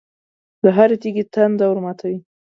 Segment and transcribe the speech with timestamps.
[0.63, 2.19] د هر تږي تنده ورماتوي.